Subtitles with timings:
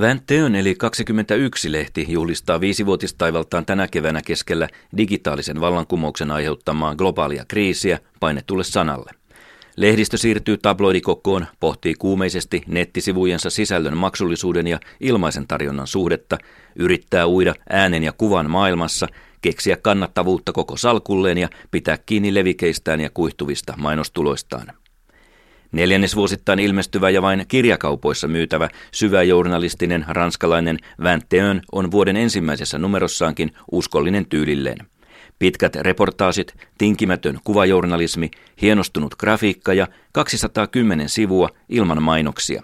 [0.00, 9.10] Vänteön eli 21-lehti juhlistaa viisivuotistaivaltaan tänä keväänä keskellä digitaalisen vallankumouksen aiheuttamaa globaalia kriisiä painetulle sanalle.
[9.76, 16.38] Lehdistö siirtyy tabloidikokkoon, pohtii kuumeisesti nettisivujensa sisällön maksullisuuden ja ilmaisen tarjonnan suhdetta,
[16.76, 19.06] yrittää uida äänen ja kuvan maailmassa,
[19.40, 24.66] keksiä kannattavuutta koko salkulleen ja pitää kiinni levikeistään ja kuihtuvista mainostuloistaan.
[25.74, 34.78] Neljännesvuosittain ilmestyvä ja vain kirjakaupoissa myytävä syväjournalistinen ranskalainen Vingt on vuoden ensimmäisessä numerossaankin uskollinen tyylilleen.
[35.38, 38.30] Pitkät reportaasit, tinkimätön kuvajournalismi,
[38.62, 42.62] hienostunut grafiikka ja 210 sivua ilman mainoksia.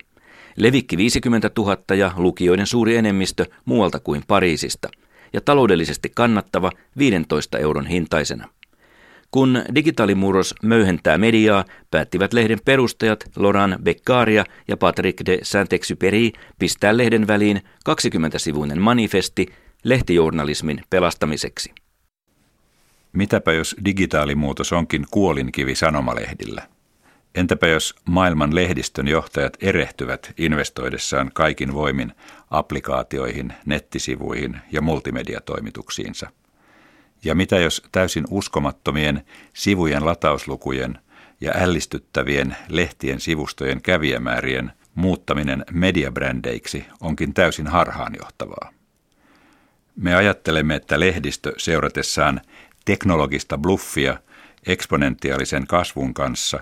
[0.56, 4.88] Levikki 50 000 ja lukijoiden suuri enemmistö muualta kuin Pariisista.
[5.32, 8.48] Ja taloudellisesti kannattava 15 euron hintaisena.
[9.30, 17.26] Kun digitaalimurros möyhentää mediaa, päättivät lehden perustajat Laurent Beccaria ja Patrick de Saint-Exupéry pistää lehden
[17.26, 19.46] väliin 20-sivuinen manifesti
[19.84, 21.72] lehtijournalismin pelastamiseksi.
[23.12, 26.62] Mitäpä jos digitaalimuutos onkin kuolinkivi sanomalehdillä?
[27.34, 32.12] Entäpä jos maailman lehdistön johtajat erehtyvät investoidessaan kaikin voimin
[32.50, 36.30] applikaatioihin, nettisivuihin ja multimediatoimituksiinsa–
[37.24, 40.98] ja mitä jos täysin uskomattomien sivujen latauslukujen
[41.40, 48.72] ja ällistyttävien lehtien sivustojen kävijämäärien muuttaminen mediabrändeiksi onkin täysin harhaanjohtavaa.
[49.96, 52.40] Me ajattelemme, että lehdistö seuratessaan
[52.84, 54.18] teknologista bluffia
[54.66, 56.60] eksponentiaalisen kasvun kanssa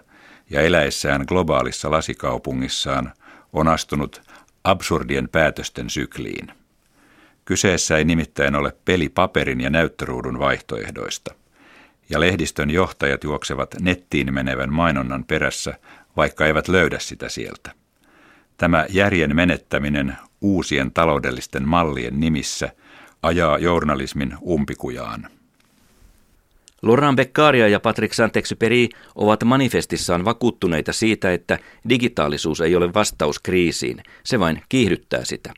[0.50, 3.12] ja eläessään globaalissa lasikaupungissaan
[3.52, 4.22] on astunut
[4.64, 6.57] absurdien päätösten sykliin.
[7.48, 11.34] Kyseessä ei nimittäin ole peli paperin ja näyttöruudun vaihtoehdoista.
[12.10, 15.74] Ja lehdistön johtajat juoksevat nettiin menevän mainonnan perässä,
[16.16, 17.70] vaikka eivät löydä sitä sieltä.
[18.56, 22.72] Tämä järjen menettäminen uusien taloudellisten mallien nimissä
[23.22, 25.28] ajaa journalismin umpikujaan.
[26.82, 34.02] Laurent Beccaria ja Patrick Saint-Exupéry ovat manifestissaan vakuuttuneita siitä, että digitaalisuus ei ole vastaus kriisiin,
[34.24, 35.54] se vain kiihdyttää sitä.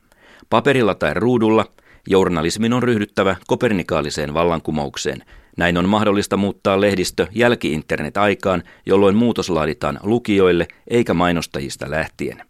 [0.51, 1.67] Paperilla tai ruudulla
[2.07, 5.23] Journalismin on ryhdyttävä kopernikaaliseen vallankumoukseen.
[5.57, 12.43] Näin on mahdollista muuttaa lehdistö jälki-internet-aikaan, jolloin muutos laaditaan lukijoille eikä mainostajista lähtien.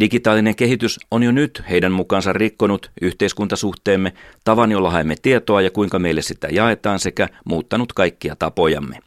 [0.00, 4.12] Digitaalinen kehitys on jo nyt heidän mukaansa rikkonut yhteiskuntasuhteemme,
[4.44, 8.98] tavan jolla haemme tietoa ja kuinka meille sitä jaetaan sekä muuttanut kaikkia tapojamme.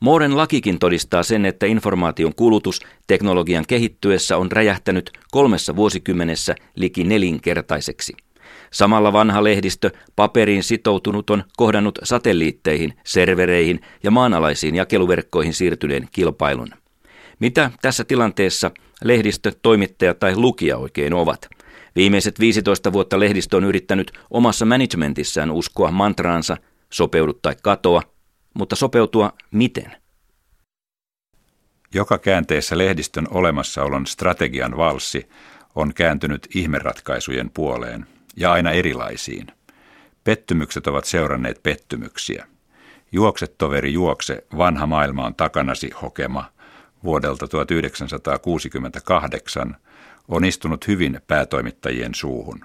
[0.00, 8.25] Mooren lakikin todistaa sen, että informaation kulutus teknologian kehittyessä on räjähtänyt kolmessa vuosikymmenessä liki nelinkertaiseksi.
[8.70, 16.68] Samalla vanha lehdistö, paperiin sitoutunut, on kohdannut satelliitteihin, servereihin ja maanalaisiin jakeluverkkoihin siirtyneen kilpailun.
[17.40, 18.70] Mitä tässä tilanteessa
[19.04, 21.48] lehdistö, toimittaja tai lukija oikein ovat?
[21.96, 26.56] Viimeiset 15 vuotta lehdistö on yrittänyt omassa managementissään uskoa mantraansa
[26.92, 28.02] sopeudu tai katoa,
[28.54, 29.96] mutta sopeutua miten?
[31.94, 35.28] Joka käänteessä lehdistön olemassaolon strategian valssi
[35.74, 38.06] on kääntynyt ihmeratkaisujen puoleen–
[38.36, 39.46] ja aina erilaisiin.
[40.24, 42.46] Pettymykset ovat seuranneet pettymyksiä.
[43.12, 46.44] Juokse toveri juokse, vanha maailma on takanasi hokema
[47.04, 49.76] vuodelta 1968
[50.28, 52.60] on istunut hyvin päätoimittajien suuhun.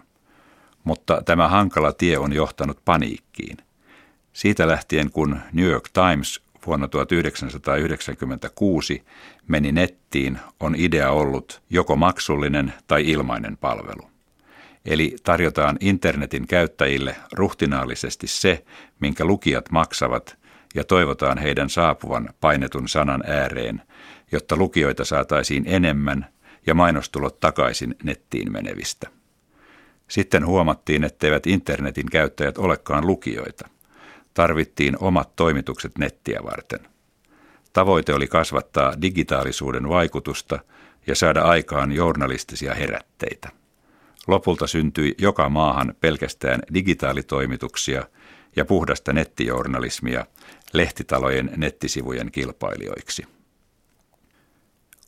[0.84, 3.58] Mutta tämä hankala tie on johtanut paniikkiin.
[4.34, 9.04] Siitä lähtien kun New York Times vuonna 1996
[9.48, 14.11] meni nettiin, on idea ollut joko maksullinen tai ilmainen palvelu.
[14.86, 18.66] Eli tarjotaan internetin käyttäjille ruhtinaallisesti se,
[19.00, 20.38] minkä lukijat maksavat,
[20.76, 23.82] ja toivotaan heidän saapuvan painetun sanan ääreen,
[24.32, 26.26] jotta lukijoita saataisiin enemmän
[26.68, 29.10] ja mainostulot takaisin nettiin menevistä.
[30.08, 33.70] Sitten huomattiin, etteivät internetin käyttäjät olekaan lukijoita.
[34.34, 36.80] Tarvittiin omat toimitukset nettiä varten.
[37.74, 40.60] Tavoite oli kasvattaa digitaalisuuden vaikutusta
[41.08, 43.61] ja saada aikaan journalistisia herätteitä.
[44.28, 48.04] Lopulta syntyi joka maahan pelkästään digitaalitoimituksia
[48.56, 50.26] ja puhdasta nettijournalismia
[50.74, 53.24] lehtitalojen nettisivujen kilpailijoiksi.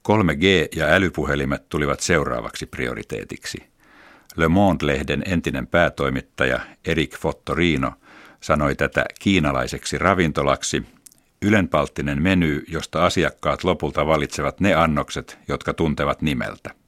[0.10, 3.58] 3G ja älypuhelimet tulivat seuraavaksi prioriteetiksi.
[4.36, 7.92] Le Monde-lehden entinen päätoimittaja Erik Fottorino
[8.42, 10.84] sanoi tätä kiinalaiseksi ravintolaksi,
[11.42, 16.83] ylenpalttinen meny, josta asiakkaat lopulta valitsevat ne annokset, jotka tuntevat nimeltä.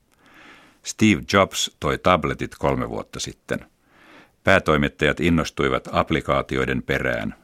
[0.86, 3.66] Steve Jobs toi tabletit kolme vuotta sitten.
[4.44, 7.36] Päätoimittajat innostuivat applikaatioiden perään.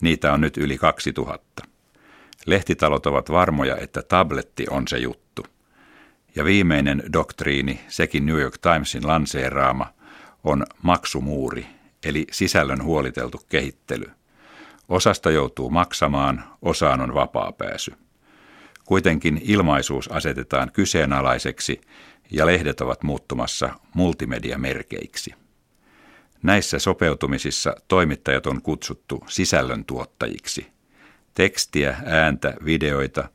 [0.00, 1.62] Niitä on nyt yli 2000.
[2.46, 5.46] Lehtitalot ovat varmoja, että tabletti on se juttu.
[6.36, 9.92] Ja viimeinen doktriini, sekin New York Timesin lanseeraama,
[10.44, 11.66] on maksumuuri,
[12.04, 14.10] eli sisällön huoliteltu kehittely.
[14.88, 17.92] Osasta joutuu maksamaan, osaan on vapaa pääsy.
[18.84, 21.80] Kuitenkin ilmaisuus asetetaan kyseenalaiseksi
[22.30, 25.34] ja lehdet ovat muuttumassa multimediamerkeiksi.
[26.42, 30.66] Näissä sopeutumisissa toimittajat on kutsuttu sisällöntuottajiksi.
[31.34, 33.28] Tekstiä, ääntä, videoita,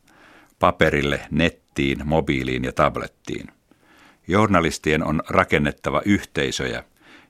[0.59, 3.47] paperille, nettiin, mobiiliin ja tablettiin.
[4.27, 6.83] Journalistien on rakennettava yhteisöjä,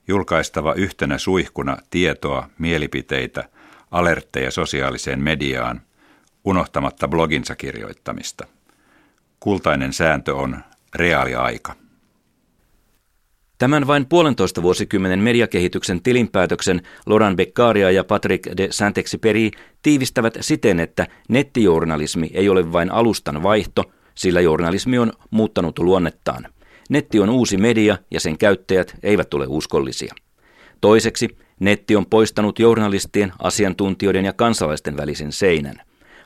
[0.08, 3.48] julkaistava yhtenä suihkuna tietoa, mielipiteitä,
[3.90, 5.82] alertteja sosiaaliseen mediaan,
[6.44, 8.46] unohtamatta bloginsa kirjoittamista.
[9.40, 10.62] Kultainen sääntö on
[10.94, 11.74] reaaliaika.
[13.58, 19.50] Tämän vain puolentoista vuosikymmenen mediakehityksen tilinpäätöksen Laurent Beccaria ja Patrick de Saint-Exupéry
[19.82, 23.84] tiivistävät siten, että nettijournalismi ei ole vain alustan vaihto,
[24.14, 26.46] sillä journalismi on muuttanut luonnettaan.
[26.90, 30.14] Netti on uusi media ja sen käyttäjät eivät ole uskollisia.
[30.80, 31.28] Toiseksi,
[31.60, 35.80] netti on poistanut journalistien, asiantuntijoiden ja kansalaisten välisen seinän.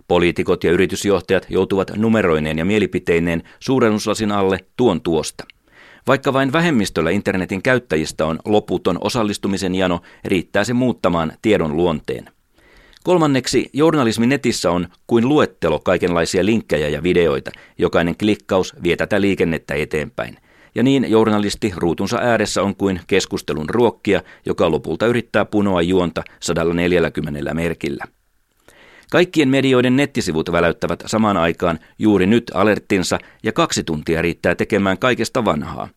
[0.08, 5.44] Poliitikot ja yritysjohtajat joutuvat numeroineen ja mielipiteineen suurennuslasin alle tuon tuosta.
[6.06, 12.28] Vaikka vain vähemmistöllä internetin käyttäjistä on loputon osallistumisen jano, riittää se muuttamaan tiedon luonteen.
[13.04, 17.50] Kolmanneksi, journalismi netissä on kuin luettelo kaikenlaisia linkkejä ja videoita.
[17.78, 20.36] Jokainen klikkaus vie tätä liikennettä eteenpäin.
[20.74, 27.54] Ja niin journalisti ruutunsa ääressä on kuin keskustelun ruokkia, joka lopulta yrittää punoa juonta 140
[27.54, 28.04] merkillä.
[29.10, 35.44] Kaikkien medioiden nettisivut väläyttävät samaan aikaan juuri nyt alerttinsa ja kaksi tuntia riittää tekemään kaikesta
[35.44, 35.88] vanhaa.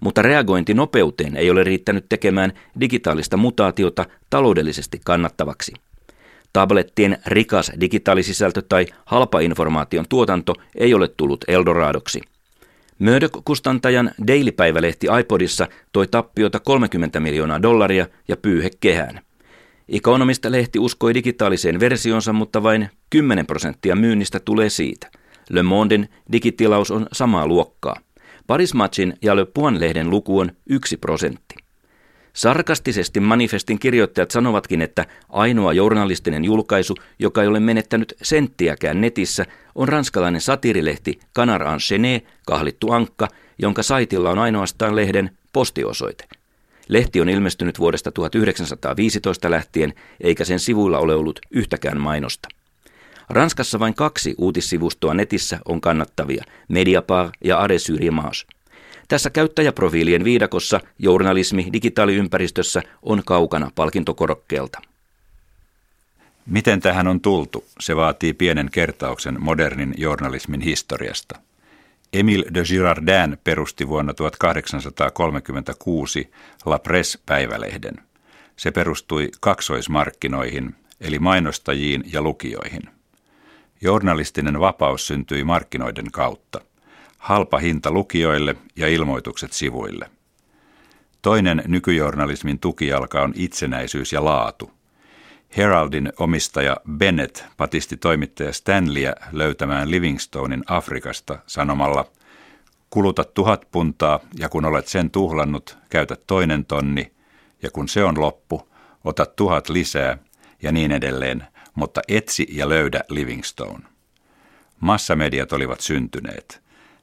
[0.00, 5.72] Mutta reagointi nopeuteen ei ole riittänyt tekemään digitaalista mutaatiota taloudellisesti kannattavaksi.
[6.52, 12.20] Tablettien rikas digitaalisisältö tai halpa informaation tuotanto ei ole tullut Eldoradoksi.
[12.98, 19.25] Murdoch-kustantajan Daily-päivälehti iPodissa toi tappiota 30 miljoonaa dollaria ja pyyhe kehään.
[19.88, 25.10] Economist-lehti uskoi digitaaliseen versionsa, mutta vain 10 prosenttia myynnistä tulee siitä.
[25.50, 27.96] Le Mondein digitilaus on samaa luokkaa.
[28.46, 31.54] Parismatchin ja Le Point-lehden luku on 1 prosentti.
[32.32, 39.88] Sarkastisesti manifestin kirjoittajat sanovatkin, että ainoa journalistinen julkaisu, joka ei ole menettänyt senttiäkään netissä, on
[39.88, 43.28] ranskalainen satirilehti Canar Enchaîné, kahlittu ankka,
[43.58, 46.24] jonka saitilla on ainoastaan lehden postiosoite.
[46.88, 52.48] Lehti on ilmestynyt vuodesta 1915 lähtien, eikä sen sivuilla ole ollut yhtäkään mainosta.
[53.28, 58.00] Ranskassa vain kaksi uutissivustoa netissä on kannattavia, Mediapart ja Adesyr
[59.08, 64.78] Tässä käyttäjäprofiilien viidakossa journalismi digitaaliympäristössä on kaukana palkintokorokkeelta.
[66.46, 67.64] Miten tähän on tultu?
[67.80, 71.38] Se vaatii pienen kertauksen modernin journalismin historiasta.
[72.12, 76.30] Emile de Girardin perusti vuonna 1836
[76.64, 77.94] La Presse-päivälehden.
[78.56, 82.82] Se perustui kaksoismarkkinoihin, eli mainostajiin ja lukijoihin.
[83.80, 86.60] Journalistinen vapaus syntyi markkinoiden kautta.
[87.18, 90.10] Halpa hinta lukijoille ja ilmoitukset sivuille.
[91.22, 94.75] Toinen nykyjournalismin tukijalka on itsenäisyys ja laatu.
[95.56, 102.04] Heraldin omistaja Bennett patisti toimittaja Stanleyä löytämään Livingstonein Afrikasta sanomalla,
[102.90, 107.12] kuluta tuhat puntaa ja kun olet sen tuhlannut, käytä toinen tonni
[107.62, 108.68] ja kun se on loppu,
[109.04, 110.18] ota tuhat lisää
[110.62, 113.84] ja niin edelleen, mutta etsi ja löydä Livingstone.
[114.80, 116.62] Massamediat olivat syntyneet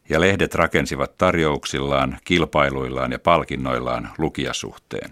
[0.09, 5.11] ja lehdet rakensivat tarjouksillaan, kilpailuillaan ja palkinnoillaan lukijasuhteen.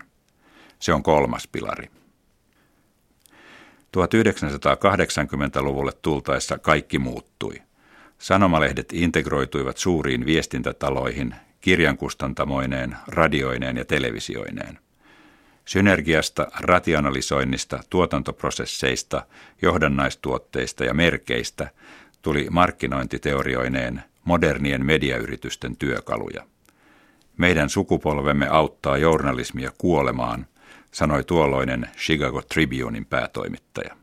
[0.80, 2.01] Se on kolmas pilari.
[3.98, 7.62] 1980-luvulle tultaessa kaikki muuttui.
[8.20, 14.80] Sanomalehdet integroituivat suuriin viestintätaloihin, kirjankustantamoineen, radioineen ja televisioineen.
[15.66, 19.26] Synergiasta, rationalisoinnista, tuotantoprosesseista,
[19.62, 21.70] johdannaistuotteista ja merkeistä
[22.22, 26.46] tuli markkinointiteorioineen modernien mediayritysten työkaluja.
[27.38, 30.46] Meidän sukupolvemme auttaa journalismia kuolemaan–
[30.92, 33.96] sanoi tuolloinen Chicago Tribunein päätoimittaja.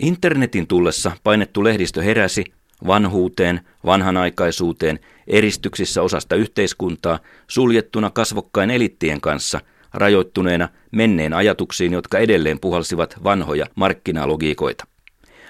[0.00, 2.44] Internetin tullessa painettu lehdistö heräsi
[2.86, 9.60] vanhuuteen, vanhanaikaisuuteen, eristyksissä osasta yhteiskuntaa, suljettuna kasvokkain elittien kanssa,
[9.94, 14.86] rajoittuneena menneen ajatuksiin, jotka edelleen puhalsivat vanhoja markkinalogiikoita.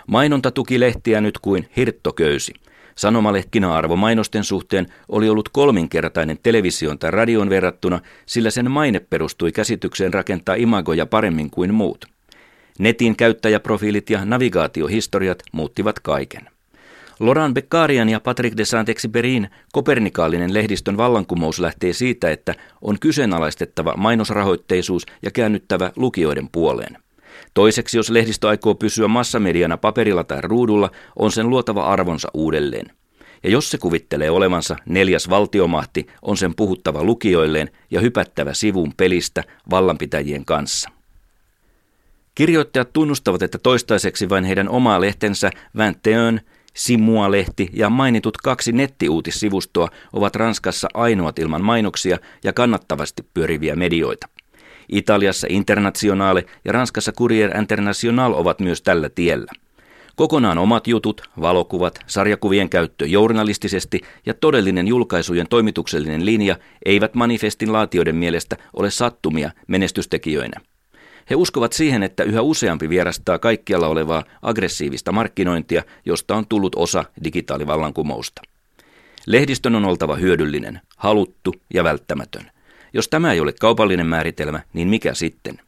[0.06, 2.54] Mainonta tuki lehtiä nyt kuin hirttoköysi–
[2.98, 10.14] Sanomalehkina-arvo mainosten suhteen oli ollut kolminkertainen television tai radion verrattuna, sillä sen maine perustui käsitykseen
[10.14, 12.04] rakentaa imagoja paremmin kuin muut.
[12.78, 16.48] Netin käyttäjäprofiilit ja navigaatiohistoriat muuttivat kaiken.
[17.20, 25.06] Loran Beccarian ja Patrick de Saint-Exupéryn kopernikaalinen lehdistön vallankumous lähtee siitä, että on kyseenalaistettava mainosrahoitteisuus
[25.22, 27.05] ja käännyttävä lukijoiden puoleen.
[27.54, 32.86] Toiseksi, jos lehdistö aikoo pysyä massamediana paperilla tai ruudulla, on sen luotava arvonsa uudelleen.
[33.42, 39.44] Ja jos se kuvittelee olevansa neljäs valtiomahti, on sen puhuttava lukijoilleen ja hypättävä sivuun pelistä
[39.70, 40.90] vallanpitäjien kanssa.
[42.34, 46.40] Kirjoittajat tunnustavat, että toistaiseksi vain heidän omaa lehtensä Vänteön,
[46.76, 54.28] Simua-lehti ja mainitut kaksi nettiuutissivustoa ovat Ranskassa ainoat ilman mainoksia ja kannattavasti pyöriviä medioita.
[54.92, 59.52] Italiassa Internationale ja Ranskassa Courier International ovat myös tällä tiellä.
[60.16, 68.16] Kokonaan omat jutut, valokuvat, sarjakuvien käyttö journalistisesti ja todellinen julkaisujen toimituksellinen linja eivät manifestin laatioiden
[68.16, 70.60] mielestä ole sattumia menestystekijöinä.
[71.30, 77.04] He uskovat siihen, että yhä useampi vierastaa kaikkialla olevaa aggressiivista markkinointia, josta on tullut osa
[77.24, 78.42] digitaalivallankumousta.
[79.26, 82.50] Lehdistön on oltava hyödyllinen, haluttu ja välttämätön.
[82.96, 85.60] Jos tämä ei ole kaupallinen määritelmä, niin mikä sitten?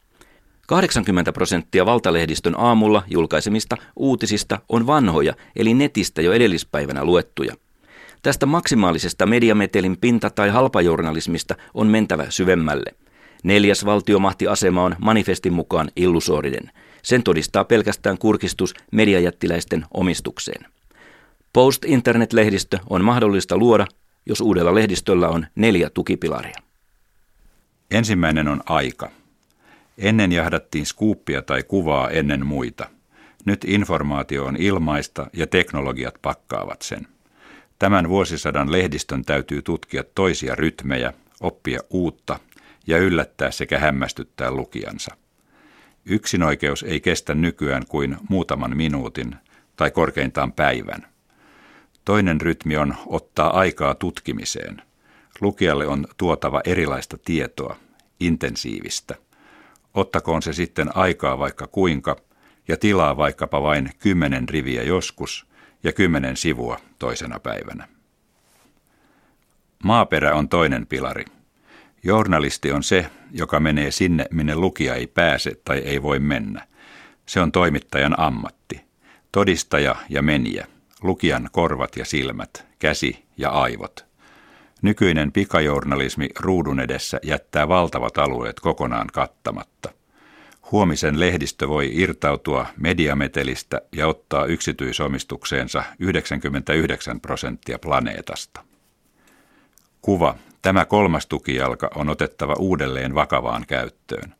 [0.66, 7.54] 80 prosenttia valtalehdistön aamulla julkaisemista uutisista on vanhoja, eli netistä jo edellispäivänä luettuja.
[8.22, 12.94] Tästä maksimaalisesta mediametelin pinta- tai halpajournalismista on mentävä syvemmälle.
[13.44, 16.70] Neljäs valtiomahtiasema on manifestin mukaan illusoriden.
[17.02, 20.66] Sen todistaa pelkästään kurkistus mediajättiläisten omistukseen.
[21.52, 23.86] Post-internet-lehdistö on mahdollista luoda,
[24.26, 26.67] jos uudella lehdistöllä on neljä tukipilaria.
[27.90, 29.10] Ensimmäinen on aika.
[29.98, 32.88] Ennen jahdattiin skuuppia tai kuvaa ennen muita.
[33.44, 37.08] Nyt informaatio on ilmaista ja teknologiat pakkaavat sen.
[37.78, 42.38] Tämän vuosisadan lehdistön täytyy tutkia toisia rytmejä, oppia uutta
[42.86, 45.16] ja yllättää sekä hämmästyttää lukijansa.
[46.04, 49.36] Yksinoikeus ei kestä nykyään kuin muutaman minuutin
[49.76, 51.06] tai korkeintaan päivän.
[52.04, 54.82] Toinen rytmi on ottaa aikaa tutkimiseen.
[55.40, 57.76] Lukijalle on tuotava erilaista tietoa,
[58.20, 59.14] intensiivistä.
[59.94, 62.16] Ottakoon se sitten aikaa vaikka kuinka
[62.68, 65.46] ja tilaa vaikkapa vain kymmenen riviä joskus
[65.84, 67.88] ja kymmenen sivua toisena päivänä.
[69.84, 71.24] Maaperä on toinen pilari–
[72.02, 76.66] Journalisti on se, joka menee sinne, minne lukija ei pääse tai ei voi mennä.
[77.26, 78.80] Se on toimittajan ammatti.
[79.32, 80.66] Todistaja ja menijä,
[81.02, 84.07] lukijan korvat ja silmät, käsi ja aivot.
[84.82, 89.92] Nykyinen pikajournalismi ruudun edessä jättää valtavat alueet kokonaan kattamatta.
[90.72, 98.64] Huomisen lehdistö voi irtautua mediametelistä ja ottaa yksityisomistukseensa 99 prosenttia planeetasta.
[100.02, 104.34] Kuva Tämä kolmas tukijalka on otettava uudelleen vakavaan käyttöön.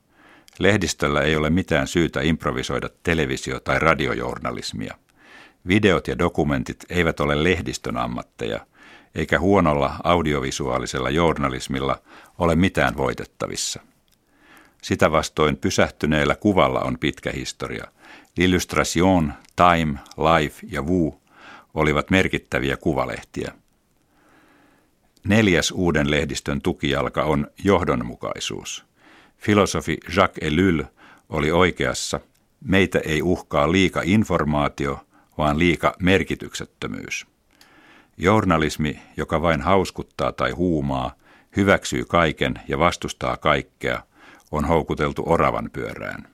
[0.59, 4.95] Lehdistöllä ei ole mitään syytä improvisoida televisio- tai radiojournalismia.
[5.69, 8.67] Videot ja dokumentit eivät ole lehdistön ammatteja,
[9.15, 12.03] eikä huonolla audiovisuaalisella journalismilla
[12.39, 13.81] ole mitään voitettavissa.
[14.83, 17.85] Sitä vastoin pysähtyneellä kuvalla on pitkä historia.
[18.39, 21.21] Illustration, Time, Life ja Woo
[21.75, 23.53] olivat merkittäviä kuvalehtiä.
[25.25, 28.85] Neljäs uuden lehdistön tukijalka on johdonmukaisuus.
[29.39, 30.83] Filosofi Jacques Ellul
[31.29, 32.21] oli oikeassa.
[32.65, 35.01] Meitä ei uhkaa liika informaatio,
[35.39, 37.27] vaan liika merkityksettömyys.
[38.21, 41.13] Journalismi, joka vain hauskuttaa tai huumaa,
[41.57, 44.03] hyväksyy kaiken ja vastustaa kaikkea,
[44.51, 46.29] on houkuteltu oravan pyörään.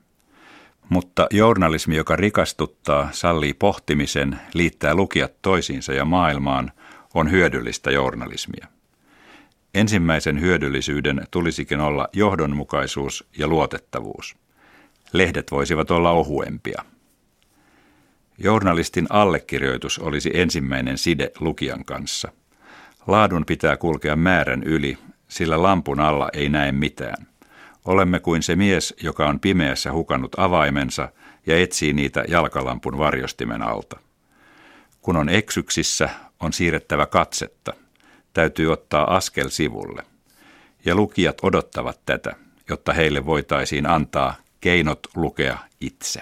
[0.88, 6.72] Mutta journalismi, joka rikastuttaa, sallii pohtimisen, liittää lukijat toisiinsa ja maailmaan,
[7.14, 8.66] on hyödyllistä journalismia.
[9.74, 14.36] Ensimmäisen hyödyllisyyden tulisikin olla johdonmukaisuus ja luotettavuus.
[15.12, 16.82] Lehdet voisivat olla ohuempia.
[18.38, 22.32] Journalistin allekirjoitus olisi ensimmäinen side lukijan kanssa.
[23.06, 24.98] Laadun pitää kulkea määrän yli,
[25.28, 27.26] sillä lampun alla ei näe mitään.
[27.84, 31.08] Olemme kuin se mies, joka on pimeässä hukannut avaimensa
[31.46, 33.96] ja etsii niitä jalkalampun varjostimen alta.
[35.02, 36.08] Kun on eksyksissä,
[36.40, 37.72] on siirrettävä katsetta–
[38.34, 40.02] täytyy ottaa askel sivulle.
[40.84, 42.36] Ja lukijat odottavat tätä,
[42.68, 46.20] jotta heille voitaisiin antaa keinot lukea itse.